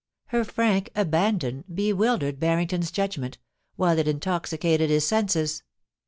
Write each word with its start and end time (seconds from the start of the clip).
Her 0.29 0.43
frank 0.43 0.89
abandon 0.95 1.63
bewildered 1.71 2.41
Harrington's 2.41 2.89
judgment, 2.89 3.37
while 3.75 3.99
it 3.99 4.07
intoxicated 4.07 4.89
his 4.89 5.05
senses. 5.07 5.61